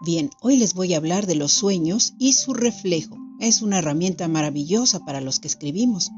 Bien, 0.00 0.30
hoy 0.42 0.56
les 0.56 0.74
voy 0.74 0.92
a 0.92 0.96
hablar 0.96 1.26
de 1.26 1.36
los 1.36 1.52
sueños 1.52 2.14
y 2.18 2.32
su 2.32 2.52
reflejo. 2.52 3.16
Es 3.40 3.62
una 3.62 3.78
herramienta 3.78 4.28
maravillosa 4.28 5.04
para 5.04 5.20
los 5.20 5.38
que 5.38 5.48
escribimos. 5.48 6.10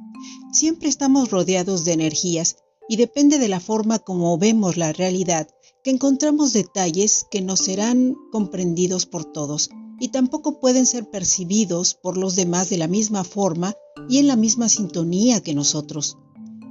Siempre 0.52 0.88
estamos 0.88 1.30
rodeados 1.30 1.84
de 1.84 1.92
energías 1.92 2.56
y 2.88 2.96
depende 2.96 3.38
de 3.38 3.48
la 3.48 3.60
forma 3.60 3.98
como 3.98 4.38
vemos 4.38 4.76
la 4.76 4.92
realidad 4.92 5.48
que 5.84 5.90
encontramos 5.90 6.52
detalles 6.52 7.26
que 7.30 7.42
no 7.42 7.56
serán 7.56 8.16
comprendidos 8.32 9.06
por 9.06 9.24
todos 9.24 9.70
y 10.00 10.08
tampoco 10.08 10.58
pueden 10.58 10.86
ser 10.86 11.08
percibidos 11.10 11.94
por 11.94 12.16
los 12.16 12.34
demás 12.34 12.70
de 12.70 12.78
la 12.78 12.88
misma 12.88 13.24
forma 13.24 13.74
y 14.08 14.18
en 14.18 14.26
la 14.26 14.36
misma 14.36 14.68
sintonía 14.68 15.42
que 15.42 15.54
nosotros. 15.54 16.18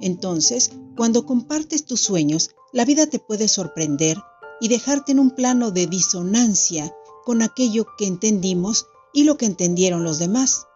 Entonces, 0.02 0.72
cuando 0.98 1.26
compartes 1.26 1.86
tus 1.86 2.02
sueños, 2.02 2.50
la 2.74 2.84
vida 2.84 3.08
te 3.08 3.20
puede 3.20 3.48
sorprender 3.48 4.18
y 4.60 4.68
dejarte 4.68 5.12
en 5.12 5.20
un 5.20 5.32
plano 5.32 5.72
de 5.72 5.88
disonancia 5.88 6.94
con 7.26 7.42
aquello 7.42 7.86
que 7.98 8.06
entendimos 8.08 8.88
y 9.14 9.24
lo 9.24 9.38
que 9.38 9.46
entendieron 9.46 10.04
los 10.04 10.20
demás. 10.20 10.68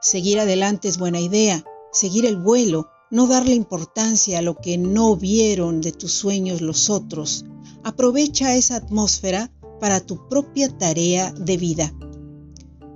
Seguir 0.00 0.38
adelante 0.38 0.88
es 0.88 0.98
buena 0.98 1.20
idea, 1.20 1.64
seguir 1.92 2.26
el 2.26 2.36
vuelo, 2.36 2.88
no 3.10 3.26
darle 3.26 3.54
importancia 3.54 4.38
a 4.38 4.42
lo 4.42 4.56
que 4.56 4.78
no 4.78 5.16
vieron 5.16 5.80
de 5.80 5.92
tus 5.92 6.12
sueños 6.12 6.60
los 6.60 6.90
otros. 6.90 7.44
Aprovecha 7.84 8.54
esa 8.54 8.76
atmósfera 8.76 9.52
para 9.80 10.00
tu 10.00 10.28
propia 10.28 10.68
tarea 10.76 11.32
de 11.32 11.56
vida. 11.56 11.94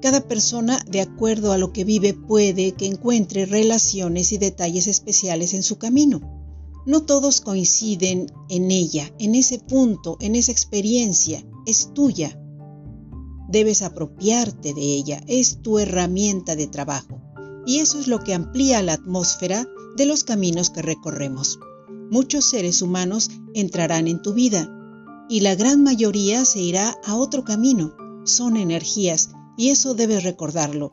Cada 0.01 0.21
persona, 0.27 0.79
de 0.89 1.01
acuerdo 1.01 1.53
a 1.53 1.59
lo 1.59 1.73
que 1.73 1.85
vive, 1.85 2.15
puede 2.15 2.73
que 2.73 2.87
encuentre 2.87 3.47
relaciones 3.47 4.33
y 4.33 4.39
detalles 4.39 4.87
especiales 4.87 5.55
en 5.55 5.63
su 5.63 5.79
camino. 5.79 6.21
No 6.87 7.03
todos 7.03 7.41
coinciden 7.41 8.33
en 8.49 8.71
ella, 8.71 9.13
en 9.19 9.35
ese 9.35 9.59
punto, 9.59 10.17
en 10.21 10.37
esa 10.37 10.53
experiencia. 10.53 11.45
Es 11.67 11.93
tuya. 11.93 12.39
Debes 13.49 13.83
apropiarte 13.83 14.75
de 14.75 14.83
ella. 14.83 15.23
Es 15.27 15.63
tu 15.63 15.79
herramienta 15.79 16.57
de 16.57 16.67
trabajo. 16.67 17.21
Y 17.67 17.79
eso 17.79 17.99
es 17.99 18.09
lo 18.09 18.21
que 18.21 18.35
amplía 18.35 18.83
la 18.83 18.95
atmósfera 18.95 19.67
de 19.97 20.07
los 20.07 20.25
caminos 20.25 20.71
que 20.71 20.83
recorremos. 20.83 21.59
Muchos 22.11 22.49
seres 22.49 22.83
humanos 22.83 23.31
entrarán 23.55 24.07
en 24.07 24.23
tu 24.23 24.33
vida 24.33 24.73
y 25.29 25.41
la 25.41 25.55
gran 25.55 25.83
mayoría 25.83 26.45
se 26.45 26.61
irá 26.61 26.97
a 27.05 27.17
otro 27.17 27.45
camino. 27.45 27.95
Son 28.25 28.57
energías 28.57 29.31
y 29.57 29.71
eso 29.71 29.95
debes 29.95 30.23
recordarlo. 30.23 30.93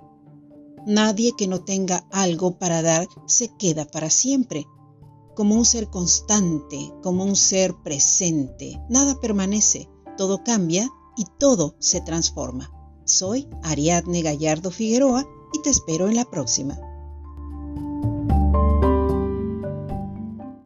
Nadie 0.85 1.33
que 1.37 1.47
no 1.47 1.63
tenga 1.63 2.07
algo 2.11 2.57
para 2.57 2.81
dar 2.81 3.07
se 3.27 3.49
queda 3.57 3.85
para 3.85 4.09
siempre. 4.09 4.65
Como 5.35 5.55
un 5.55 5.65
ser 5.65 5.89
constante, 5.89 6.91
como 7.01 7.23
un 7.23 7.35
ser 7.35 7.73
presente, 7.83 8.79
nada 8.89 9.19
permanece, 9.19 9.89
todo 10.17 10.43
cambia 10.43 10.89
y 11.17 11.25
todo 11.39 11.75
se 11.79 12.01
transforma. 12.01 12.71
Soy 13.05 13.49
Ariadne 13.63 14.21
Gallardo 14.21 14.71
Figueroa 14.71 15.25
y 15.53 15.61
te 15.61 15.69
espero 15.69 16.07
en 16.07 16.15
la 16.15 16.25
próxima. 16.25 16.79